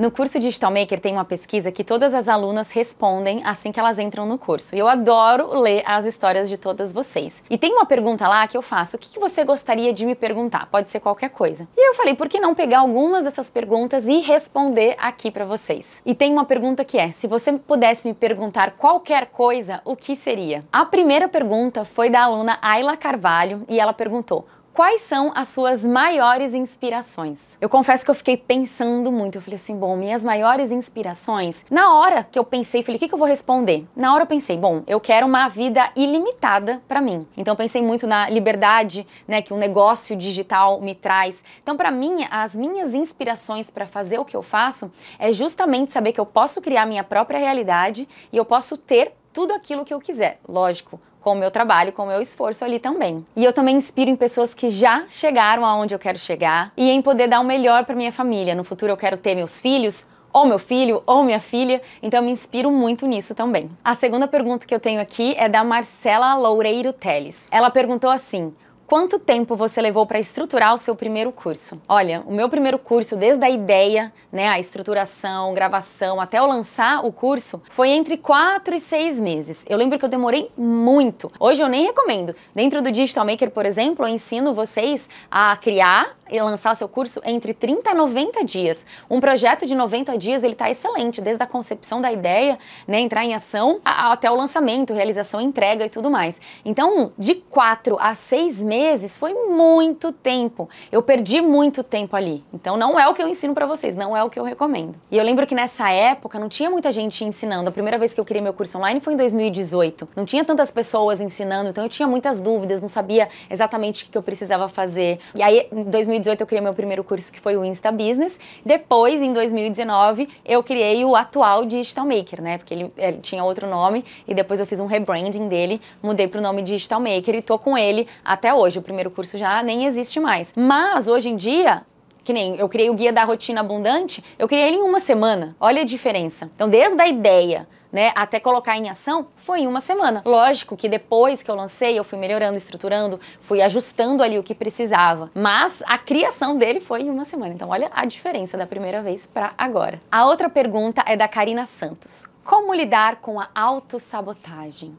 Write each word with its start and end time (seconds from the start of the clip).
No 0.00 0.10
curso 0.10 0.40
Digital 0.40 0.72
Maker 0.72 0.98
tem 0.98 1.12
uma 1.12 1.26
pesquisa 1.26 1.70
que 1.70 1.84
todas 1.84 2.14
as 2.14 2.26
alunas 2.26 2.70
respondem 2.70 3.42
assim 3.44 3.70
que 3.70 3.78
elas 3.78 3.98
entram 3.98 4.24
no 4.24 4.38
curso. 4.38 4.74
E 4.74 4.78
eu 4.78 4.88
adoro 4.88 5.54
ler 5.58 5.82
as 5.84 6.06
histórias 6.06 6.48
de 6.48 6.56
todas 6.56 6.90
vocês. 6.90 7.42
E 7.50 7.58
tem 7.58 7.74
uma 7.74 7.84
pergunta 7.84 8.26
lá 8.26 8.48
que 8.48 8.56
eu 8.56 8.62
faço: 8.62 8.96
o 8.96 8.98
que, 8.98 9.20
você 9.20 9.44
gostaria 9.44 9.92
de 9.92 10.06
me 10.06 10.14
perguntar? 10.14 10.70
Pode 10.70 10.90
ser 10.90 11.00
qualquer 11.00 11.28
coisa. 11.28 11.68
E 11.76 11.90
eu 11.90 11.92
falei: 11.92 12.14
por 12.14 12.30
que 12.30 12.40
não 12.40 12.54
pegar 12.54 12.78
algumas 12.78 13.24
dessas 13.24 13.50
perguntas 13.50 14.08
e 14.08 14.20
responder 14.20 14.96
aqui 14.98 15.30
para 15.30 15.44
vocês? 15.44 16.00
E 16.06 16.14
tem 16.14 16.32
uma 16.32 16.46
pergunta 16.46 16.82
que 16.82 16.96
é: 16.96 17.12
se 17.12 17.26
você 17.26 17.52
pudesse 17.52 18.08
me 18.08 18.14
perguntar 18.14 18.70
qualquer 18.78 19.26
coisa, 19.26 19.82
o 19.84 19.94
que 19.94 20.16
seria? 20.16 20.64
A 20.72 20.86
primeira 20.86 21.28
pergunta 21.28 21.84
foi 21.84 22.08
da 22.08 22.22
aluna 22.22 22.58
Ayla 22.62 22.96
Carvalho 22.96 23.66
e 23.68 23.78
ela 23.78 23.92
perguntou: 23.92 24.46
Quais 24.80 25.02
são 25.02 25.30
as 25.34 25.48
suas 25.48 25.84
maiores 25.84 26.54
inspirações? 26.54 27.38
Eu 27.60 27.68
confesso 27.68 28.02
que 28.02 28.10
eu 28.10 28.14
fiquei 28.14 28.34
pensando 28.34 29.12
muito. 29.12 29.34
Eu 29.34 29.42
falei 29.42 29.56
assim, 29.56 29.76
bom, 29.76 29.94
minhas 29.94 30.24
maiores 30.24 30.72
inspirações. 30.72 31.66
Na 31.70 31.92
hora 31.92 32.24
que 32.24 32.38
eu 32.38 32.44
pensei, 32.46 32.82
falei, 32.82 32.96
o 32.96 32.98
que, 32.98 33.06
que 33.06 33.12
eu 33.12 33.18
vou 33.18 33.28
responder? 33.28 33.86
Na 33.94 34.14
hora 34.14 34.22
eu 34.22 34.26
pensei, 34.26 34.56
bom, 34.56 34.82
eu 34.86 34.98
quero 34.98 35.26
uma 35.26 35.48
vida 35.48 35.90
ilimitada 35.94 36.80
para 36.88 37.02
mim. 37.02 37.28
Então 37.36 37.54
pensei 37.54 37.82
muito 37.82 38.06
na 38.06 38.30
liberdade, 38.30 39.06
né, 39.28 39.42
que 39.42 39.52
o 39.52 39.56
um 39.56 39.58
negócio 39.58 40.16
digital 40.16 40.80
me 40.80 40.94
traz. 40.94 41.44
Então 41.62 41.76
para 41.76 41.90
mim, 41.90 42.26
as 42.30 42.54
minhas 42.54 42.94
inspirações 42.94 43.70
para 43.70 43.84
fazer 43.84 44.18
o 44.18 44.24
que 44.24 44.34
eu 44.34 44.42
faço 44.42 44.90
é 45.18 45.30
justamente 45.30 45.92
saber 45.92 46.12
que 46.12 46.20
eu 46.20 46.24
posso 46.24 46.58
criar 46.58 46.86
minha 46.86 47.04
própria 47.04 47.38
realidade 47.38 48.08
e 48.32 48.36
eu 48.38 48.46
posso 48.46 48.78
ter 48.78 49.12
tudo 49.30 49.52
aquilo 49.52 49.84
que 49.84 49.92
eu 49.92 50.00
quiser. 50.00 50.40
Lógico, 50.48 50.98
com 51.20 51.32
o 51.32 51.36
meu 51.36 51.50
trabalho, 51.50 51.92
com 51.92 52.04
o 52.04 52.06
meu 52.06 52.20
esforço 52.20 52.64
ali 52.64 52.78
também. 52.78 53.24
E 53.36 53.44
eu 53.44 53.52
também 53.52 53.76
inspiro 53.76 54.10
em 54.10 54.16
pessoas 54.16 54.54
que 54.54 54.70
já 54.70 55.04
chegaram 55.08 55.64
aonde 55.64 55.94
eu 55.94 55.98
quero 55.98 56.18
chegar 56.18 56.72
e 56.76 56.90
em 56.90 57.02
poder 57.02 57.28
dar 57.28 57.40
o 57.40 57.44
melhor 57.44 57.84
para 57.84 57.94
minha 57.94 58.12
família. 58.12 58.54
No 58.54 58.64
futuro 58.64 58.92
eu 58.92 58.96
quero 58.96 59.18
ter 59.18 59.34
meus 59.34 59.60
filhos, 59.60 60.06
ou 60.32 60.46
meu 60.46 60.58
filho, 60.58 61.02
ou 61.06 61.24
minha 61.24 61.40
filha, 61.40 61.82
então 62.02 62.20
eu 62.20 62.24
me 62.24 62.32
inspiro 62.32 62.70
muito 62.70 63.06
nisso 63.06 63.34
também. 63.34 63.70
A 63.84 63.94
segunda 63.94 64.28
pergunta 64.28 64.66
que 64.66 64.74
eu 64.74 64.80
tenho 64.80 65.00
aqui 65.00 65.34
é 65.36 65.48
da 65.48 65.64
Marcela 65.64 66.34
Loureiro 66.36 66.92
Teles. 66.92 67.48
Ela 67.50 67.70
perguntou 67.70 68.10
assim: 68.10 68.54
Quanto 68.90 69.20
tempo 69.20 69.54
você 69.54 69.80
levou 69.80 70.04
para 70.04 70.18
estruturar 70.18 70.74
o 70.74 70.76
seu 70.76 70.96
primeiro 70.96 71.30
curso? 71.30 71.80
Olha, 71.88 72.24
o 72.26 72.32
meu 72.32 72.48
primeiro 72.48 72.76
curso, 72.76 73.14
desde 73.14 73.44
a 73.44 73.48
ideia, 73.48 74.12
né, 74.32 74.48
a 74.48 74.58
estruturação, 74.58 75.54
gravação, 75.54 76.20
até 76.20 76.40
eu 76.40 76.46
lançar 76.46 77.06
o 77.06 77.12
curso, 77.12 77.62
foi 77.70 77.90
entre 77.90 78.16
4 78.16 78.74
e 78.74 78.80
6 78.80 79.20
meses. 79.20 79.64
Eu 79.68 79.78
lembro 79.78 79.96
que 79.96 80.04
eu 80.04 80.08
demorei 80.08 80.50
muito. 80.58 81.30
Hoje 81.38 81.62
eu 81.62 81.68
nem 81.68 81.86
recomendo. 81.86 82.34
Dentro 82.52 82.82
do 82.82 82.90
Digital 82.90 83.24
Maker, 83.24 83.52
por 83.52 83.64
exemplo, 83.64 84.04
eu 84.04 84.12
ensino 84.12 84.52
vocês 84.52 85.08
a 85.30 85.56
criar 85.56 86.18
e 86.28 86.40
lançar 86.40 86.72
o 86.72 86.76
seu 86.76 86.88
curso 86.88 87.20
entre 87.24 87.52
30 87.52 87.90
a 87.90 87.94
90 87.94 88.44
dias. 88.44 88.86
Um 89.08 89.20
projeto 89.20 89.66
de 89.66 89.74
90 89.74 90.16
dias, 90.16 90.44
ele 90.44 90.52
está 90.52 90.70
excelente, 90.70 91.20
desde 91.20 91.42
a 91.42 91.46
concepção 91.46 92.00
da 92.00 92.12
ideia, 92.12 92.58
né, 92.86 93.00
entrar 93.00 93.24
em 93.24 93.34
ação, 93.34 93.80
até 93.84 94.30
o 94.30 94.34
lançamento, 94.34 94.94
realização, 94.94 95.40
entrega 95.40 95.86
e 95.86 95.90
tudo 95.90 96.10
mais. 96.10 96.40
Então, 96.64 97.12
de 97.18 97.36
4 97.36 97.96
a 98.00 98.14
6 98.14 98.62
meses, 98.62 98.79
meses 98.80 99.18
foi 99.18 99.34
muito 99.34 100.10
tempo. 100.10 100.66
Eu 100.90 101.02
perdi 101.02 101.42
muito 101.42 101.82
tempo 101.82 102.16
ali. 102.16 102.42
Então 102.52 102.78
não 102.78 102.98
é 102.98 103.06
o 103.06 103.12
que 103.12 103.22
eu 103.22 103.28
ensino 103.28 103.52
para 103.52 103.66
vocês, 103.66 103.94
não 103.94 104.16
é 104.16 104.24
o 104.24 104.30
que 104.30 104.40
eu 104.40 104.44
recomendo. 104.44 104.94
E 105.10 105.18
eu 105.18 105.24
lembro 105.24 105.46
que 105.46 105.54
nessa 105.54 105.90
época 105.90 106.38
não 106.38 106.48
tinha 106.48 106.70
muita 106.70 106.90
gente 106.90 107.22
ensinando. 107.22 107.68
A 107.68 107.72
primeira 107.72 107.98
vez 107.98 108.14
que 108.14 108.20
eu 108.20 108.24
criei 108.24 108.42
meu 108.42 108.54
curso 108.54 108.78
online 108.78 108.98
foi 108.98 109.12
em 109.12 109.16
2018. 109.16 110.08
Não 110.16 110.24
tinha 110.24 110.42
tantas 110.46 110.70
pessoas 110.70 111.20
ensinando, 111.20 111.68
então 111.68 111.84
eu 111.84 111.90
tinha 111.90 112.08
muitas 112.08 112.40
dúvidas, 112.40 112.80
não 112.80 112.88
sabia 112.88 113.28
exatamente 113.50 114.04
o 114.04 114.10
que 114.10 114.16
eu 114.16 114.22
precisava 114.22 114.66
fazer. 114.66 115.18
E 115.34 115.42
aí 115.42 115.68
em 115.70 115.84
2018 115.84 116.40
eu 116.40 116.46
criei 116.46 116.62
meu 116.62 116.72
primeiro 116.72 117.04
curso 117.04 117.30
que 117.30 117.38
foi 117.38 117.58
o 117.58 117.64
Insta 117.64 117.92
Business. 117.92 118.40
Depois 118.64 119.20
em 119.20 119.32
2019 119.34 120.26
eu 120.42 120.62
criei 120.62 121.04
o 121.04 121.14
atual 121.14 121.66
Digital 121.66 122.06
Maker, 122.06 122.40
né? 122.40 122.56
Porque 122.56 122.72
ele, 122.72 122.90
ele 122.96 123.18
tinha 123.18 123.44
outro 123.44 123.66
nome 123.66 124.04
e 124.26 124.32
depois 124.32 124.58
eu 124.58 124.66
fiz 124.66 124.80
um 124.80 124.86
rebranding 124.86 125.48
dele, 125.48 125.82
mudei 126.02 126.26
pro 126.26 126.40
nome 126.40 126.62
Digital 126.62 126.98
Maker 126.98 127.34
e 127.34 127.42
tô 127.42 127.58
com 127.58 127.76
ele 127.76 128.08
até 128.24 128.54
hoje 128.54 128.69
hoje. 128.70 128.78
O 128.78 128.82
primeiro 128.82 129.10
curso 129.10 129.36
já 129.36 129.62
nem 129.62 129.84
existe 129.84 130.20
mais. 130.20 130.52
Mas 130.56 131.08
hoje 131.08 131.28
em 131.28 131.36
dia, 131.36 131.82
que 132.24 132.32
nem 132.32 132.56
eu 132.56 132.68
criei 132.68 132.88
o 132.88 132.94
guia 132.94 133.12
da 133.12 133.24
rotina 133.24 133.60
abundante, 133.60 134.24
eu 134.38 134.46
criei 134.46 134.68
ele 134.68 134.76
em 134.76 134.82
uma 134.82 135.00
semana. 135.00 135.56
Olha 135.60 135.82
a 135.82 135.84
diferença. 135.84 136.50
Então, 136.54 136.68
desde 136.68 137.00
a 137.00 137.08
ideia 137.08 137.68
né, 137.92 138.12
até 138.14 138.38
colocar 138.38 138.76
em 138.76 138.88
ação, 138.88 139.26
foi 139.34 139.62
em 139.62 139.66
uma 139.66 139.80
semana. 139.80 140.22
Lógico 140.24 140.76
que 140.76 140.88
depois 140.88 141.42
que 141.42 141.50
eu 141.50 141.56
lancei, 141.56 141.98
eu 141.98 142.04
fui 142.04 142.16
melhorando, 142.16 142.56
estruturando, 142.56 143.18
fui 143.40 143.60
ajustando 143.60 144.22
ali 144.22 144.38
o 144.38 144.44
que 144.44 144.54
precisava. 144.54 145.28
Mas 145.34 145.82
a 145.84 145.98
criação 145.98 146.56
dele 146.56 146.78
foi 146.78 147.02
em 147.02 147.10
uma 147.10 147.24
semana. 147.24 147.52
Então, 147.52 147.70
olha 147.70 147.90
a 147.92 148.04
diferença 148.04 148.56
da 148.56 148.66
primeira 148.66 149.02
vez 149.02 149.26
para 149.26 149.52
agora. 149.58 149.98
A 150.10 150.24
outra 150.24 150.48
pergunta 150.48 151.02
é 151.04 151.16
da 151.16 151.26
Karina 151.26 151.66
Santos. 151.66 152.26
Como 152.44 152.72
lidar 152.72 153.16
com 153.16 153.40
a 153.40 153.48
autossabotagem? 153.52 154.96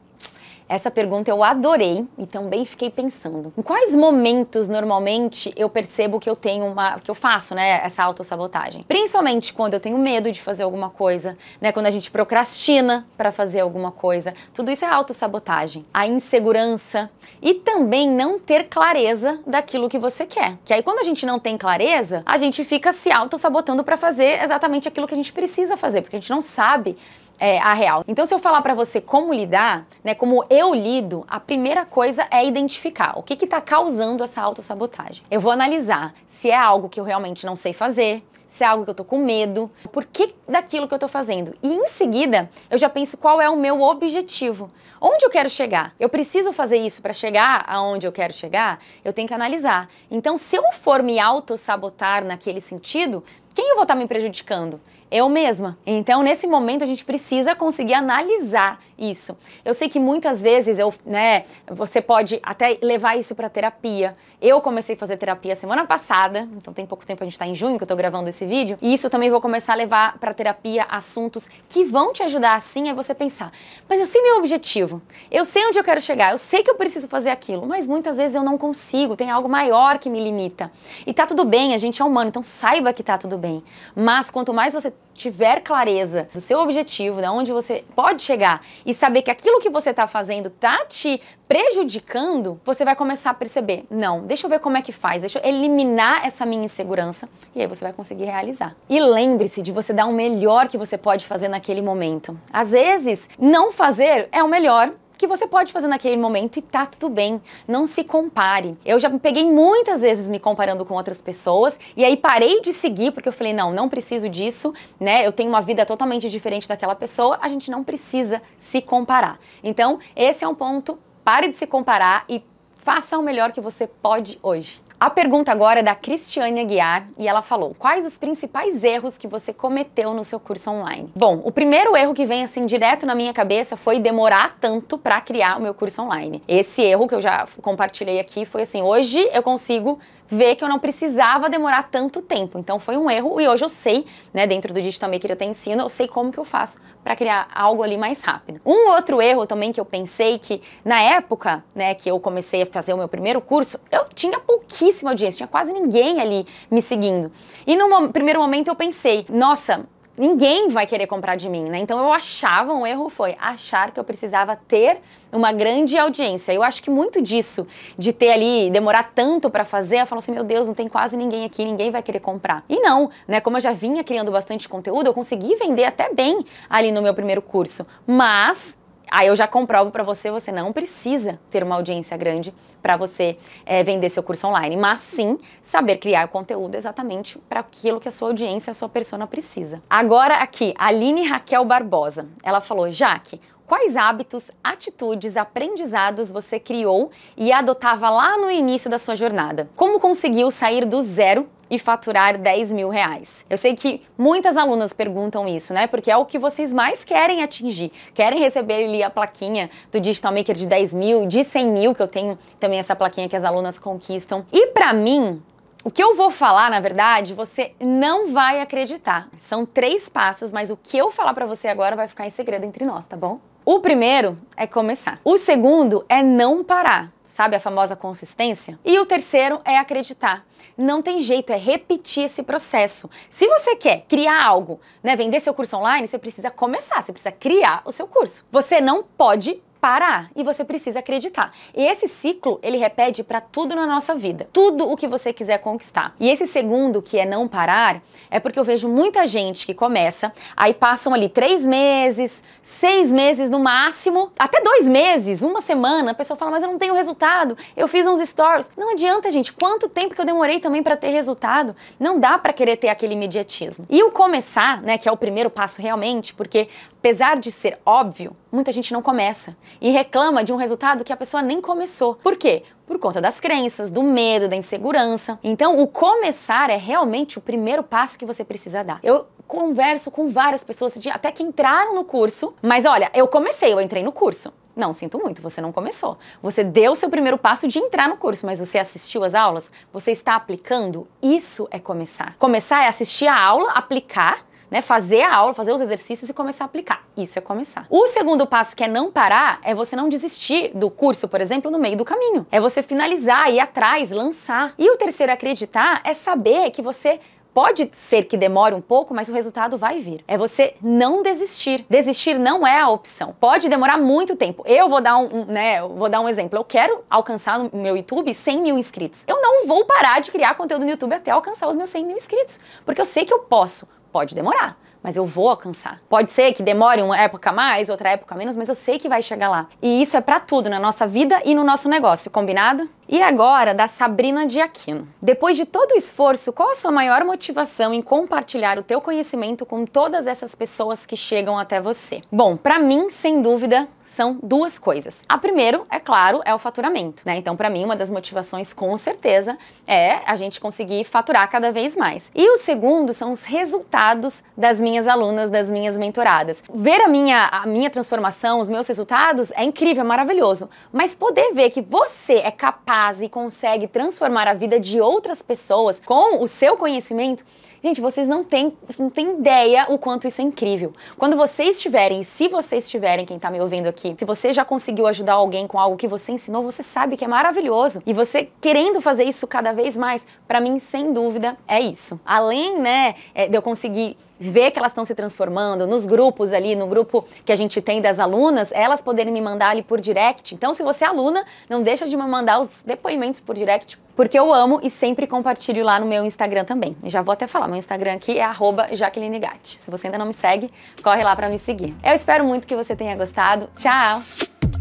Essa 0.68 0.90
pergunta 0.90 1.30
eu 1.30 1.42
adorei 1.42 2.06
e 2.16 2.26
também 2.26 2.64
fiquei 2.64 2.90
pensando. 2.90 3.52
Em 3.56 3.62
quais 3.62 3.94
momentos 3.94 4.68
normalmente 4.68 5.52
eu 5.56 5.68
percebo 5.68 6.18
que 6.18 6.28
eu 6.28 6.36
tenho 6.36 6.66
uma 6.66 6.98
que 7.00 7.10
eu 7.10 7.14
faço, 7.14 7.54
né, 7.54 7.80
essa 7.84 8.02
autossabotagem? 8.02 8.84
Principalmente 8.84 9.52
quando 9.52 9.74
eu 9.74 9.80
tenho 9.80 9.98
medo 9.98 10.30
de 10.30 10.40
fazer 10.40 10.62
alguma 10.62 10.90
coisa, 10.90 11.36
né, 11.60 11.72
quando 11.72 11.86
a 11.86 11.90
gente 11.90 12.10
procrastina 12.10 13.06
para 13.16 13.32
fazer 13.32 13.60
alguma 13.60 13.90
coisa. 13.90 14.34
Tudo 14.54 14.70
isso 14.70 14.84
é 14.84 14.88
autossabotagem. 14.88 15.84
A 15.92 16.06
insegurança 16.06 17.10
e 17.40 17.54
também 17.54 18.08
não 18.08 18.38
ter 18.38 18.68
clareza 18.68 19.40
daquilo 19.46 19.88
que 19.88 19.98
você 19.98 20.26
quer. 20.26 20.56
Que 20.64 20.72
aí 20.72 20.82
quando 20.82 21.00
a 21.00 21.04
gente 21.04 21.26
não 21.26 21.38
tem 21.38 21.58
clareza, 21.58 22.22
a 22.24 22.36
gente 22.36 22.64
fica 22.64 22.92
se 22.92 23.10
autossabotando 23.10 23.84
para 23.84 23.96
fazer 23.96 24.42
exatamente 24.42 24.88
aquilo 24.88 25.06
que 25.06 25.14
a 25.14 25.16
gente 25.16 25.32
precisa 25.32 25.76
fazer, 25.76 26.02
porque 26.02 26.16
a 26.16 26.20
gente 26.20 26.30
não 26.30 26.42
sabe 26.42 26.96
é, 27.42 27.58
a 27.58 27.74
real. 27.74 28.04
Então, 28.06 28.24
se 28.24 28.32
eu 28.32 28.38
falar 28.38 28.62
para 28.62 28.72
você 28.72 29.00
como 29.00 29.34
lidar, 29.34 29.84
né, 30.04 30.14
como 30.14 30.44
eu 30.48 30.72
lido, 30.72 31.24
a 31.26 31.40
primeira 31.40 31.84
coisa 31.84 32.24
é 32.30 32.46
identificar 32.46 33.18
o 33.18 33.22
que 33.22 33.34
está 33.34 33.60
causando 33.60 34.22
essa 34.22 34.40
autossabotagem. 34.40 35.24
Eu 35.28 35.40
vou 35.40 35.50
analisar 35.50 36.14
se 36.28 36.52
é 36.52 36.56
algo 36.56 36.88
que 36.88 37.00
eu 37.00 37.04
realmente 37.04 37.44
não 37.44 37.56
sei 37.56 37.72
fazer, 37.72 38.22
se 38.46 38.62
é 38.62 38.66
algo 38.68 38.84
que 38.84 38.90
eu 38.90 38.94
tô 38.94 39.04
com 39.04 39.18
medo, 39.18 39.68
por 39.90 40.04
que 40.04 40.32
daquilo 40.48 40.86
que 40.86 40.94
eu 40.94 41.00
tô 41.00 41.08
fazendo. 41.08 41.52
E 41.60 41.66
em 41.66 41.88
seguida, 41.88 42.48
eu 42.70 42.78
já 42.78 42.88
penso 42.88 43.16
qual 43.16 43.40
é 43.40 43.50
o 43.50 43.56
meu 43.56 43.82
objetivo. 43.82 44.70
Onde 45.00 45.24
eu 45.24 45.30
quero 45.30 45.50
chegar? 45.50 45.92
Eu 45.98 46.08
preciso 46.08 46.52
fazer 46.52 46.76
isso 46.76 47.02
para 47.02 47.12
chegar 47.12 47.64
aonde 47.66 48.06
eu 48.06 48.12
quero 48.12 48.32
chegar? 48.32 48.78
Eu 49.04 49.12
tenho 49.12 49.26
que 49.26 49.34
analisar. 49.34 49.88
Então, 50.08 50.38
se 50.38 50.54
eu 50.54 50.62
for 50.74 51.02
me 51.02 51.18
auto-sabotar 51.18 52.24
naquele 52.24 52.60
sentido, 52.60 53.24
quem 53.52 53.68
eu 53.70 53.74
vou 53.74 53.82
estar 53.82 53.94
tá 53.94 54.00
me 54.00 54.06
prejudicando? 54.06 54.80
Eu 55.12 55.28
mesma. 55.28 55.78
Então, 55.84 56.22
nesse 56.22 56.46
momento, 56.46 56.82
a 56.82 56.86
gente 56.86 57.04
precisa 57.04 57.54
conseguir 57.54 57.92
analisar 57.92 58.80
isso. 58.98 59.36
Eu 59.62 59.74
sei 59.74 59.88
que 59.88 60.00
muitas 60.00 60.40
vezes 60.40 60.78
eu, 60.78 60.92
né, 61.04 61.44
você 61.66 62.00
pode 62.00 62.40
até 62.42 62.78
levar 62.80 63.18
isso 63.18 63.34
para 63.34 63.50
terapia. 63.50 64.16
Eu 64.42 64.60
comecei 64.60 64.96
a 64.96 64.98
fazer 64.98 65.16
terapia 65.18 65.54
semana 65.54 65.86
passada, 65.86 66.48
então 66.56 66.74
tem 66.74 66.84
pouco 66.84 67.06
tempo, 67.06 67.22
a 67.22 67.24
gente 67.24 67.34
está 67.34 67.46
em 67.46 67.54
junho 67.54 67.76
que 67.76 67.84
eu 67.84 67.84
estou 67.84 67.96
gravando 67.96 68.28
esse 68.28 68.44
vídeo, 68.44 68.76
e 68.82 68.92
isso 68.92 69.08
também 69.08 69.30
vou 69.30 69.40
começar 69.40 69.74
a 69.74 69.76
levar 69.76 70.18
para 70.18 70.34
terapia 70.34 70.84
assuntos 70.90 71.48
que 71.68 71.84
vão 71.84 72.12
te 72.12 72.24
ajudar 72.24 72.56
assim 72.56 72.88
é 72.88 72.92
você 72.92 73.14
pensar: 73.14 73.52
"Mas 73.88 74.00
eu 74.00 74.06
sei 74.06 74.20
meu 74.20 74.38
objetivo. 74.38 75.00
Eu 75.30 75.44
sei 75.44 75.64
onde 75.64 75.78
eu 75.78 75.84
quero 75.84 76.00
chegar. 76.00 76.32
Eu 76.32 76.38
sei 76.38 76.64
que 76.64 76.68
eu 76.68 76.74
preciso 76.74 77.06
fazer 77.06 77.30
aquilo, 77.30 77.64
mas 77.68 77.86
muitas 77.86 78.16
vezes 78.16 78.34
eu 78.34 78.42
não 78.42 78.58
consigo, 78.58 79.14
tem 79.14 79.30
algo 79.30 79.48
maior 79.48 80.00
que 80.00 80.10
me 80.10 80.18
limita". 80.18 80.72
E 81.06 81.14
tá 81.14 81.24
tudo 81.24 81.44
bem, 81.44 81.72
a 81.72 81.78
gente 81.78 82.02
é 82.02 82.04
humano, 82.04 82.30
então 82.30 82.42
saiba 82.42 82.92
que 82.92 83.04
tá 83.04 83.16
tudo 83.16 83.38
bem. 83.38 83.62
Mas 83.94 84.28
quanto 84.28 84.52
mais 84.52 84.74
você 84.74 84.92
tiver 85.14 85.60
clareza 85.60 86.28
do 86.34 86.40
seu 86.40 86.58
objetivo, 86.58 87.20
de 87.20 87.28
onde 87.28 87.52
você 87.52 87.84
pode 87.94 88.22
chegar 88.22 88.62
e 88.84 88.92
saber 88.92 89.22
que 89.22 89.30
aquilo 89.30 89.60
que 89.60 89.70
você 89.70 89.90
está 89.90 90.08
fazendo 90.08 90.50
tá 90.50 90.84
te 90.84 91.20
prejudicando, 91.52 92.58
você 92.64 92.82
vai 92.82 92.96
começar 92.96 93.28
a 93.28 93.34
perceber, 93.34 93.84
não, 93.90 94.22
deixa 94.22 94.46
eu 94.46 94.48
ver 94.50 94.58
como 94.58 94.78
é 94.78 94.80
que 94.80 94.90
faz, 94.90 95.20
deixa 95.20 95.38
eu 95.38 95.46
eliminar 95.46 96.26
essa 96.26 96.46
minha 96.46 96.64
insegurança 96.64 97.28
e 97.54 97.60
aí 97.60 97.66
você 97.66 97.84
vai 97.84 97.92
conseguir 97.92 98.24
realizar. 98.24 98.74
E 98.88 98.98
lembre-se 98.98 99.60
de 99.60 99.70
você 99.70 99.92
dar 99.92 100.06
o 100.06 100.14
melhor 100.14 100.66
que 100.68 100.78
você 100.78 100.96
pode 100.96 101.26
fazer 101.26 101.48
naquele 101.48 101.82
momento. 101.82 102.40
Às 102.50 102.70
vezes, 102.70 103.28
não 103.38 103.70
fazer 103.70 104.30
é 104.32 104.42
o 104.42 104.48
melhor 104.48 104.94
que 105.18 105.26
você 105.26 105.46
pode 105.46 105.74
fazer 105.74 105.88
naquele 105.88 106.16
momento 106.16 106.56
e 106.56 106.62
tá 106.62 106.86
tudo 106.86 107.10
bem. 107.10 107.38
Não 107.68 107.86
se 107.86 108.02
compare. 108.02 108.74
Eu 108.82 108.98
já 108.98 109.10
peguei 109.10 109.44
muitas 109.44 110.00
vezes 110.00 110.30
me 110.30 110.40
comparando 110.40 110.86
com 110.86 110.94
outras 110.94 111.20
pessoas 111.20 111.78
e 111.94 112.02
aí 112.02 112.16
parei 112.16 112.62
de 112.62 112.72
seguir 112.72 113.12
porque 113.12 113.28
eu 113.28 113.32
falei, 113.32 113.52
não, 113.52 113.74
não 113.74 113.90
preciso 113.90 114.26
disso, 114.26 114.72
né? 114.98 115.26
Eu 115.26 115.32
tenho 115.32 115.50
uma 115.50 115.60
vida 115.60 115.84
totalmente 115.84 116.30
diferente 116.30 116.66
daquela 116.66 116.94
pessoa, 116.94 117.38
a 117.42 117.48
gente 117.48 117.70
não 117.70 117.84
precisa 117.84 118.40
se 118.56 118.80
comparar. 118.80 119.38
Então, 119.62 119.98
esse 120.16 120.42
é 120.42 120.48
um 120.48 120.54
ponto. 120.54 120.98
Pare 121.24 121.48
de 121.48 121.56
se 121.56 121.68
comparar 121.68 122.24
e 122.28 122.42
faça 122.74 123.16
o 123.16 123.22
melhor 123.22 123.52
que 123.52 123.60
você 123.60 123.86
pode 123.86 124.40
hoje. 124.42 124.80
A 124.98 125.08
pergunta 125.08 125.52
agora 125.52 125.80
é 125.80 125.82
da 125.82 125.94
Cristiane 125.94 126.60
Aguiar 126.60 127.08
e 127.16 127.28
ela 127.28 127.42
falou: 127.42 127.74
quais 127.78 128.04
os 128.04 128.18
principais 128.18 128.82
erros 128.82 129.16
que 129.16 129.28
você 129.28 129.52
cometeu 129.52 130.14
no 130.14 130.24
seu 130.24 130.40
curso 130.40 130.70
online? 130.70 131.12
Bom, 131.14 131.40
o 131.44 131.52
primeiro 131.52 131.96
erro 131.96 132.12
que 132.14 132.24
vem 132.24 132.42
assim 132.42 132.66
direto 132.66 133.06
na 133.06 133.14
minha 133.14 133.32
cabeça 133.32 133.76
foi 133.76 134.00
demorar 134.00 134.56
tanto 134.60 134.98
para 134.98 135.20
criar 135.20 135.58
o 135.58 135.62
meu 135.62 135.74
curso 135.74 136.02
online. 136.02 136.42
Esse 136.46 136.82
erro 136.82 137.06
que 137.06 137.14
eu 137.14 137.20
já 137.20 137.46
compartilhei 137.60 138.18
aqui 138.18 138.44
foi 138.44 138.62
assim: 138.62 138.82
hoje 138.82 139.28
eu 139.32 139.42
consigo 139.44 140.00
ver 140.32 140.56
que 140.56 140.64
eu 140.64 140.68
não 140.68 140.78
precisava 140.78 141.50
demorar 141.50 141.90
tanto 141.90 142.22
tempo. 142.22 142.58
Então 142.58 142.78
foi 142.78 142.96
um 142.96 143.10
erro 143.10 143.38
e 143.38 143.46
hoje 143.46 143.62
eu 143.62 143.68
sei, 143.68 144.06
né, 144.32 144.46
dentro 144.46 144.72
do 144.72 144.80
Digital 144.80 145.10
Maker 145.10 145.30
eu 145.30 145.36
tenho 145.36 145.50
ensino, 145.50 145.82
eu 145.82 145.90
sei 145.90 146.08
como 146.08 146.32
que 146.32 146.38
eu 146.38 146.44
faço 146.44 146.80
para 147.04 147.14
criar 147.14 147.48
algo 147.54 147.82
ali 147.82 147.98
mais 147.98 148.22
rápido. 148.22 148.58
Um 148.64 148.92
outro 148.92 149.20
erro 149.20 149.46
também 149.46 149.72
que 149.72 149.80
eu 149.80 149.84
pensei 149.84 150.38
que 150.38 150.62
na 150.82 151.02
época, 151.02 151.62
né, 151.74 151.94
que 151.94 152.10
eu 152.10 152.18
comecei 152.18 152.62
a 152.62 152.66
fazer 152.66 152.94
o 152.94 152.96
meu 152.96 153.08
primeiro 153.08 153.42
curso, 153.42 153.78
eu 153.90 154.06
tinha 154.14 154.40
pouquíssima 154.40 155.10
audiência, 155.10 155.36
tinha 155.36 155.48
quase 155.48 155.70
ninguém 155.70 156.18
ali 156.18 156.46
me 156.70 156.80
seguindo. 156.80 157.30
E 157.66 157.76
no 157.76 158.08
primeiro 158.08 158.40
momento 158.40 158.68
eu 158.68 158.74
pensei, 158.74 159.26
nossa, 159.28 159.86
ninguém 160.16 160.68
vai 160.68 160.86
querer 160.86 161.06
comprar 161.06 161.36
de 161.36 161.48
mim, 161.48 161.64
né? 161.64 161.78
Então 161.78 161.98
eu 161.98 162.12
achava, 162.12 162.72
um 162.72 162.86
erro 162.86 163.08
foi 163.08 163.36
achar 163.40 163.90
que 163.90 163.98
eu 163.98 164.04
precisava 164.04 164.56
ter 164.56 165.00
uma 165.32 165.52
grande 165.52 165.96
audiência. 165.98 166.52
Eu 166.52 166.62
acho 166.62 166.82
que 166.82 166.90
muito 166.90 167.22
disso, 167.22 167.66
de 167.96 168.12
ter 168.12 168.30
ali, 168.30 168.70
demorar 168.70 169.12
tanto 169.14 169.48
para 169.50 169.64
fazer, 169.64 170.00
eu 170.00 170.06
falo 170.06 170.18
assim, 170.18 170.32
meu 170.32 170.44
Deus, 170.44 170.66
não 170.66 170.74
tem 170.74 170.88
quase 170.88 171.16
ninguém 171.16 171.44
aqui, 171.44 171.64
ninguém 171.64 171.90
vai 171.90 172.02
querer 172.02 172.20
comprar. 172.20 172.64
E 172.68 172.78
não, 172.80 173.10
né? 173.26 173.40
Como 173.40 173.56
eu 173.56 173.60
já 173.60 173.72
vinha 173.72 174.04
criando 174.04 174.30
bastante 174.30 174.68
conteúdo, 174.68 175.06
eu 175.06 175.14
consegui 175.14 175.56
vender 175.56 175.84
até 175.84 176.12
bem 176.12 176.44
ali 176.68 176.92
no 176.92 177.00
meu 177.00 177.14
primeiro 177.14 177.40
curso. 177.40 177.86
Mas 178.06 178.76
Aí 179.14 179.26
eu 179.26 179.36
já 179.36 179.46
comprovo 179.46 179.90
para 179.90 180.02
você, 180.02 180.30
você 180.30 180.50
não 180.50 180.72
precisa 180.72 181.38
ter 181.50 181.62
uma 181.62 181.74
audiência 181.74 182.16
grande 182.16 182.54
para 182.80 182.96
você 182.96 183.36
é, 183.66 183.84
vender 183.84 184.08
seu 184.08 184.22
curso 184.22 184.46
online, 184.46 184.74
mas 184.74 185.00
sim 185.00 185.38
saber 185.62 185.98
criar 185.98 186.26
conteúdo 186.28 186.76
exatamente 186.76 187.36
para 187.46 187.60
aquilo 187.60 188.00
que 188.00 188.08
a 188.08 188.10
sua 188.10 188.28
audiência, 188.28 188.70
a 188.70 188.74
sua 188.74 188.88
persona 188.88 189.26
precisa. 189.26 189.82
Agora 189.90 190.36
aqui, 190.36 190.72
Aline 190.78 191.28
Raquel 191.28 191.62
Barbosa, 191.62 192.26
ela 192.42 192.62
falou, 192.62 192.90
Jaque, 192.90 193.38
quais 193.66 193.98
hábitos, 193.98 194.50
atitudes, 194.64 195.36
aprendizados 195.36 196.32
você 196.32 196.58
criou 196.58 197.10
e 197.36 197.52
adotava 197.52 198.08
lá 198.08 198.38
no 198.38 198.50
início 198.50 198.88
da 198.88 198.98
sua 198.98 199.14
jornada? 199.14 199.68
Como 199.76 200.00
conseguiu 200.00 200.50
sair 200.50 200.86
do 200.86 201.02
zero 201.02 201.46
e 201.72 201.78
faturar 201.78 202.36
10 202.36 202.70
mil 202.70 202.90
reais? 202.90 203.46
Eu 203.48 203.56
sei 203.56 203.74
que 203.74 204.02
muitas 204.18 204.58
alunas 204.58 204.92
perguntam 204.92 205.48
isso, 205.48 205.72
né? 205.72 205.86
Porque 205.86 206.10
é 206.10 206.16
o 206.18 206.26
que 206.26 206.38
vocês 206.38 206.70
mais 206.70 207.02
querem 207.02 207.42
atingir. 207.42 207.90
Querem 208.12 208.38
receber 208.38 208.84
ali 208.84 209.02
a 209.02 209.08
plaquinha 209.08 209.70
do 209.90 209.98
Digital 209.98 210.34
Maker 210.34 210.54
de 210.54 210.66
10 210.66 210.92
mil, 210.92 211.26
de 211.26 211.42
100 211.42 211.68
mil, 211.68 211.94
que 211.94 212.02
eu 212.02 212.08
tenho 212.08 212.38
também 212.60 212.78
essa 212.78 212.94
plaquinha 212.94 213.26
que 213.26 213.34
as 213.34 213.42
alunas 213.42 213.78
conquistam. 213.78 214.44
E 214.52 214.66
para 214.66 214.92
mim, 214.92 215.42
o 215.82 215.90
que 215.90 216.02
eu 216.02 216.14
vou 216.14 216.30
falar, 216.30 216.70
na 216.70 216.78
verdade, 216.78 217.32
você 217.32 217.72
não 217.80 218.30
vai 218.30 218.60
acreditar. 218.60 219.30
São 219.34 219.64
três 219.64 220.10
passos, 220.10 220.52
mas 220.52 220.70
o 220.70 220.76
que 220.76 220.98
eu 220.98 221.10
falar 221.10 221.32
para 221.32 221.46
você 221.46 221.68
agora 221.68 221.96
vai 221.96 222.06
ficar 222.06 222.26
em 222.26 222.30
segredo 222.30 222.66
entre 222.66 222.84
nós, 222.84 223.06
tá 223.06 223.16
bom? 223.16 223.40
O 223.64 223.80
primeiro 223.80 224.38
é 224.58 224.66
começar. 224.66 225.18
O 225.24 225.38
segundo 225.38 226.04
é 226.06 226.22
não 226.22 226.62
parar 226.62 227.10
sabe 227.32 227.56
a 227.56 227.60
famosa 227.60 227.96
consistência? 227.96 228.78
E 228.84 228.98
o 228.98 229.06
terceiro 229.06 229.60
é 229.64 229.78
acreditar. 229.78 230.44
Não 230.76 231.02
tem 231.02 231.20
jeito, 231.20 231.52
é 231.52 231.56
repetir 231.56 232.24
esse 232.24 232.42
processo. 232.42 233.10
Se 233.28 233.46
você 233.48 233.74
quer 233.74 234.04
criar 234.08 234.44
algo, 234.44 234.80
né, 235.02 235.16
vender 235.16 235.40
seu 235.40 235.54
curso 235.54 235.76
online, 235.76 236.06
você 236.06 236.18
precisa 236.18 236.50
começar, 236.50 237.02
você 237.02 237.12
precisa 237.12 237.32
criar 237.32 237.82
o 237.84 237.92
seu 237.92 238.06
curso. 238.06 238.44
Você 238.50 238.80
não 238.80 239.02
pode 239.02 239.60
parar 239.82 240.30
e 240.36 240.44
você 240.44 240.64
precisa 240.64 241.00
acreditar. 241.00 241.52
E 241.74 241.84
esse 241.84 242.06
ciclo, 242.06 242.60
ele 242.62 242.76
repete 242.76 243.24
para 243.24 243.40
tudo 243.40 243.74
na 243.74 243.84
nossa 243.84 244.14
vida. 244.14 244.48
Tudo 244.52 244.88
o 244.88 244.96
que 244.96 245.08
você 245.08 245.32
quiser 245.32 245.58
conquistar. 245.58 246.14
E 246.20 246.30
esse 246.30 246.46
segundo, 246.46 247.02
que 247.02 247.18
é 247.18 247.26
não 247.26 247.48
parar, 247.48 248.00
é 248.30 248.38
porque 248.38 248.60
eu 248.60 248.62
vejo 248.62 248.88
muita 248.88 249.26
gente 249.26 249.66
que 249.66 249.74
começa, 249.74 250.32
aí 250.56 250.72
passam 250.72 251.12
ali 251.12 251.28
três 251.28 251.66
meses, 251.66 252.44
seis 252.62 253.12
meses 253.12 253.50
no 253.50 253.58
máximo, 253.58 254.30
até 254.38 254.60
dois 254.60 254.88
meses, 254.88 255.42
uma 255.42 255.60
semana, 255.60 256.12
a 256.12 256.14
pessoa 256.14 256.36
fala, 256.36 256.52
mas 256.52 256.62
eu 256.62 256.70
não 256.70 256.78
tenho 256.78 256.94
resultado, 256.94 257.58
eu 257.76 257.88
fiz 257.88 258.06
uns 258.06 258.20
stories. 258.20 258.70
Não 258.76 258.92
adianta, 258.92 259.32
gente, 259.32 259.52
quanto 259.52 259.88
tempo 259.88 260.14
que 260.14 260.20
eu 260.20 260.24
demorei 260.24 260.60
também 260.60 260.80
para 260.80 260.96
ter 260.96 261.08
resultado? 261.08 261.74
Não 261.98 262.20
dá 262.20 262.38
para 262.38 262.52
querer 262.52 262.76
ter 262.76 262.88
aquele 262.88 263.14
imediatismo. 263.14 263.84
E 263.90 264.00
o 264.04 264.12
começar, 264.12 264.80
né, 264.80 264.96
que 264.96 265.08
é 265.08 265.12
o 265.12 265.16
primeiro 265.16 265.50
passo 265.50 265.82
realmente, 265.82 266.32
porque 266.32 266.68
apesar 267.02 267.36
de 267.36 267.50
ser 267.50 267.80
óbvio, 267.84 268.36
muita 268.52 268.70
gente 268.70 268.92
não 268.92 269.02
começa 269.02 269.56
e 269.80 269.90
reclama 269.90 270.44
de 270.44 270.52
um 270.52 270.56
resultado 270.56 271.02
que 271.02 271.12
a 271.12 271.16
pessoa 271.16 271.42
nem 271.42 271.60
começou. 271.60 272.14
Por 272.14 272.36
quê? 272.36 272.62
Por 272.86 272.96
conta 272.96 273.20
das 273.20 273.40
crenças, 273.40 273.90
do 273.90 274.04
medo, 274.04 274.46
da 274.46 274.54
insegurança. 274.54 275.36
Então, 275.42 275.82
o 275.82 275.88
começar 275.88 276.70
é 276.70 276.76
realmente 276.76 277.38
o 277.38 277.40
primeiro 277.40 277.82
passo 277.82 278.16
que 278.16 278.24
você 278.24 278.44
precisa 278.44 278.84
dar. 278.84 279.00
Eu 279.02 279.26
converso 279.48 280.12
com 280.12 280.28
várias 280.28 280.62
pessoas, 280.62 280.94
até 281.12 281.32
que 281.32 281.42
entraram 281.42 281.92
no 281.92 282.04
curso, 282.04 282.54
mas 282.62 282.84
olha, 282.84 283.10
eu 283.14 283.26
comecei, 283.26 283.72
eu 283.72 283.80
entrei 283.80 284.04
no 284.04 284.12
curso. 284.12 284.52
Não, 284.76 284.92
sinto 284.92 285.18
muito, 285.18 285.42
você 285.42 285.60
não 285.60 285.72
começou. 285.72 286.16
Você 286.40 286.62
deu 286.62 286.94
seu 286.94 287.10
primeiro 287.10 287.36
passo 287.36 287.66
de 287.66 287.80
entrar 287.80 288.08
no 288.08 288.16
curso, 288.16 288.46
mas 288.46 288.60
você 288.60 288.78
assistiu 288.78 289.24
às 289.24 289.34
aulas? 289.34 289.72
Você 289.92 290.12
está 290.12 290.36
aplicando? 290.36 291.08
Isso 291.20 291.66
é 291.72 291.80
começar. 291.80 292.36
Começar 292.38 292.84
é 292.84 292.88
assistir 292.88 293.26
a 293.26 293.36
aula, 293.36 293.72
aplicar 293.72 294.51
né, 294.72 294.80
fazer 294.80 295.20
a 295.20 295.36
aula, 295.36 295.52
fazer 295.52 295.70
os 295.70 295.82
exercícios 295.82 296.30
e 296.30 296.32
começar 296.32 296.64
a 296.64 296.66
aplicar. 296.66 297.04
Isso 297.14 297.38
é 297.38 297.42
começar. 297.42 297.86
O 297.90 298.06
segundo 298.06 298.46
passo, 298.46 298.74
que 298.74 298.82
é 298.82 298.88
não 298.88 299.12
parar, 299.12 299.60
é 299.62 299.74
você 299.74 299.94
não 299.94 300.08
desistir 300.08 300.70
do 300.74 300.90
curso, 300.90 301.28
por 301.28 301.42
exemplo, 301.42 301.70
no 301.70 301.78
meio 301.78 301.94
do 301.94 302.06
caminho. 302.06 302.46
É 302.50 302.58
você 302.58 302.82
finalizar, 302.82 303.52
ir 303.52 303.60
atrás, 303.60 304.10
lançar. 304.10 304.72
E 304.78 304.90
o 304.90 304.96
terceiro, 304.96 305.30
acreditar, 305.30 306.00
é 306.04 306.14
saber 306.14 306.70
que 306.70 306.80
você 306.80 307.20
Pode 307.54 307.90
ser 307.94 308.22
que 308.22 308.38
demore 308.38 308.74
um 308.74 308.80
pouco, 308.80 309.12
mas 309.12 309.28
o 309.28 309.34
resultado 309.34 309.76
vai 309.76 310.00
vir. 310.00 310.24
É 310.26 310.38
você 310.38 310.74
não 310.80 311.22
desistir. 311.22 311.84
Desistir 311.86 312.38
não 312.38 312.66
é 312.66 312.80
a 312.80 312.88
opção. 312.88 313.36
Pode 313.38 313.68
demorar 313.68 313.98
muito 313.98 314.34
tempo. 314.36 314.64
Eu 314.66 314.88
vou 314.88 315.02
dar 315.02 315.18
um, 315.18 315.40
um 315.40 315.44
né, 315.44 315.82
vou 315.82 316.08
dar 316.08 316.20
um 316.20 316.28
exemplo. 316.30 316.58
Eu 316.58 316.64
quero 316.64 317.04
alcançar 317.10 317.58
no 317.58 317.70
meu 317.74 317.94
YouTube 317.94 318.32
100 318.32 318.62
mil 318.62 318.78
inscritos. 318.78 319.26
Eu 319.28 319.38
não 319.42 319.66
vou 319.66 319.84
parar 319.84 320.20
de 320.20 320.30
criar 320.30 320.54
conteúdo 320.54 320.86
no 320.86 320.90
YouTube 320.90 321.12
até 321.12 321.30
alcançar 321.30 321.68
os 321.68 321.76
meus 321.76 321.90
100 321.90 322.06
mil 322.06 322.16
inscritos, 322.16 322.58
porque 322.86 323.02
eu 323.02 323.06
sei 323.06 323.26
que 323.26 323.34
eu 323.34 323.40
posso. 323.40 323.86
Pode 324.12 324.34
demorar, 324.34 324.76
mas 325.02 325.16
eu 325.16 325.24
vou 325.24 325.48
alcançar. 325.48 325.98
Pode 326.06 326.32
ser 326.32 326.52
que 326.52 326.62
demore 326.62 327.00
uma 327.00 327.18
época 327.18 327.50
mais, 327.50 327.88
outra 327.88 328.10
época 328.10 328.34
menos, 328.34 328.54
mas 328.54 328.68
eu 328.68 328.74
sei 328.74 328.98
que 328.98 329.08
vai 329.08 329.22
chegar 329.22 329.48
lá. 329.48 329.66
E 329.80 330.02
isso 330.02 330.18
é 330.18 330.20
para 330.20 330.38
tudo 330.38 330.68
na 330.68 330.78
nossa 330.78 331.06
vida 331.06 331.40
e 331.46 331.54
no 331.54 331.64
nosso 331.64 331.88
negócio, 331.88 332.30
combinado? 332.30 332.88
E 333.12 333.20
agora, 333.20 333.74
da 333.74 333.86
Sabrina 333.86 334.46
de 334.46 334.58
Aquino. 334.58 335.06
Depois 335.20 335.54
de 335.54 335.66
todo 335.66 335.92
o 335.92 335.98
esforço, 335.98 336.50
qual 336.50 336.70
a 336.70 336.74
sua 336.74 336.90
maior 336.90 337.26
motivação 337.26 337.92
em 337.92 338.00
compartilhar 338.00 338.78
o 338.78 338.82
teu 338.82 339.02
conhecimento 339.02 339.66
com 339.66 339.84
todas 339.84 340.26
essas 340.26 340.54
pessoas 340.54 341.04
que 341.04 341.14
chegam 341.14 341.58
até 341.58 341.78
você? 341.78 342.22
Bom, 342.32 342.56
para 342.56 342.78
mim, 342.78 343.10
sem 343.10 343.42
dúvida, 343.42 343.86
são 344.02 344.38
duas 344.42 344.78
coisas. 344.78 345.22
A 345.28 345.36
primeiro, 345.36 345.86
é 345.90 346.00
claro, 346.00 346.40
é 346.46 346.54
o 346.54 346.58
faturamento, 346.58 347.22
né? 347.26 347.36
Então, 347.36 347.54
para 347.54 347.68
mim, 347.68 347.84
uma 347.84 347.94
das 347.94 348.10
motivações, 348.10 348.72
com 348.72 348.96
certeza, 348.96 349.58
é 349.86 350.20
a 350.24 350.34
gente 350.34 350.58
conseguir 350.58 351.04
faturar 351.04 351.50
cada 351.50 351.70
vez 351.70 351.94
mais. 351.94 352.30
E 352.34 352.48
o 352.48 352.56
segundo 352.56 353.12
são 353.12 353.30
os 353.30 353.44
resultados 353.44 354.42
das 354.56 354.80
minhas 354.80 355.06
alunas, 355.06 355.50
das 355.50 355.70
minhas 355.70 355.98
mentoradas. 355.98 356.64
Ver 356.72 357.02
a 357.02 357.08
minha, 357.08 357.46
a 357.48 357.66
minha 357.66 357.90
transformação, 357.90 358.58
os 358.58 358.70
meus 358.70 358.88
resultados 358.88 359.50
é 359.52 359.64
incrível, 359.64 360.02
é 360.02 360.06
maravilhoso. 360.06 360.70
Mas 360.90 361.14
poder 361.14 361.52
ver 361.52 361.68
que 361.68 361.82
você 361.82 362.36
é 362.36 362.50
capaz 362.50 363.01
e 363.10 363.28
consegue 363.28 363.88
transformar 363.88 364.46
a 364.46 364.54
vida 364.54 364.78
de 364.78 365.00
outras 365.00 365.42
pessoas 365.42 366.00
com 366.04 366.42
o 366.42 366.46
seu 366.46 366.76
conhecimento, 366.76 367.44
gente, 367.82 368.00
vocês 368.00 368.28
não 368.28 368.44
têm, 368.44 368.76
não 368.98 369.10
têm 369.10 369.38
ideia 369.38 369.86
o 369.88 369.98
quanto 369.98 370.26
isso 370.26 370.40
é 370.40 370.44
incrível. 370.44 370.92
Quando 371.18 371.36
vocês 371.36 371.76
estiverem, 371.76 372.22
se 372.22 372.48
vocês 372.48 372.84
estiverem, 372.84 373.26
quem 373.26 373.36
está 373.36 373.50
me 373.50 373.60
ouvindo 373.60 373.86
aqui, 373.86 374.14
se 374.16 374.24
você 374.24 374.52
já 374.52 374.64
conseguiu 374.64 375.06
ajudar 375.06 375.34
alguém 375.34 375.66
com 375.66 375.78
algo 375.78 375.96
que 375.96 376.06
você 376.06 376.32
ensinou, 376.32 376.62
você 376.62 376.82
sabe 376.82 377.16
que 377.16 377.24
é 377.24 377.28
maravilhoso. 377.28 378.02
E 378.06 378.12
você 378.12 378.48
querendo 378.60 379.00
fazer 379.00 379.24
isso 379.24 379.46
cada 379.46 379.72
vez 379.72 379.96
mais, 379.96 380.26
para 380.46 380.60
mim, 380.60 380.78
sem 380.78 381.12
dúvida, 381.12 381.56
é 381.66 381.80
isso. 381.80 382.20
Além, 382.24 382.78
né, 382.78 383.14
é, 383.34 383.48
de 383.48 383.56
eu 383.56 383.62
conseguir 383.62 384.16
ver 384.42 384.72
que 384.72 384.78
elas 384.78 384.90
estão 384.90 385.04
se 385.04 385.14
transformando, 385.14 385.86
nos 385.86 386.04
grupos 386.04 386.52
ali, 386.52 386.74
no 386.74 386.88
grupo 386.88 387.24
que 387.44 387.52
a 387.52 387.56
gente 387.56 387.80
tem 387.80 388.00
das 388.02 388.18
alunas, 388.18 388.72
elas 388.72 389.00
poderem 389.00 389.32
me 389.32 389.40
mandar 389.40 389.70
ali 389.70 389.82
por 389.82 390.00
direct. 390.00 390.54
Então, 390.54 390.74
se 390.74 390.82
você 390.82 391.04
é 391.04 391.08
aluna, 391.08 391.44
não 391.68 391.82
deixa 391.82 392.08
de 392.08 392.16
me 392.16 392.24
mandar 392.24 392.60
os 392.60 392.82
depoimentos 392.84 393.40
por 393.40 393.54
direct, 393.54 393.98
porque 394.14 394.38
eu 394.38 394.52
amo 394.52 394.80
e 394.82 394.90
sempre 394.90 395.26
compartilho 395.26 395.84
lá 395.84 395.98
no 395.98 396.06
meu 396.06 396.24
Instagram 396.24 396.64
também. 396.64 396.96
Já 397.04 397.22
vou 397.22 397.32
até 397.32 397.46
falar, 397.46 397.68
meu 397.68 397.76
Instagram 397.76 398.14
aqui 398.14 398.38
é 398.38 398.44
Jaqueline 398.92 399.38
Gatti. 399.38 399.78
Se 399.78 399.90
você 399.90 400.06
ainda 400.06 400.18
não 400.18 400.26
me 400.26 400.34
segue, 400.34 400.70
corre 401.02 401.22
lá 401.22 401.34
para 401.34 401.48
me 401.48 401.58
seguir. 401.58 401.94
Eu 402.02 402.12
espero 402.12 402.44
muito 402.44 402.66
que 402.66 402.76
você 402.76 402.94
tenha 402.96 403.16
gostado. 403.16 403.68
Tchau! 403.76 404.71